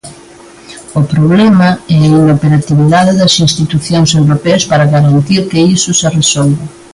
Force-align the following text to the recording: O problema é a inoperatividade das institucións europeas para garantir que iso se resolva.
O 0.99 1.01
problema 1.13 1.69
é 1.95 1.97
a 2.03 2.07
inoperatividade 2.09 3.11
das 3.19 3.33
institucións 3.45 4.09
europeas 4.21 4.63
para 4.71 4.89
garantir 4.95 5.41
que 5.49 5.65
iso 5.75 5.91
se 5.99 6.07
resolva. 6.19 6.65